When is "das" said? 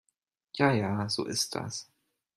1.53-1.87